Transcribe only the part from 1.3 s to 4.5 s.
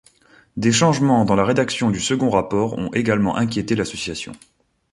la rédaction du second rapport ont également inquiété l'association.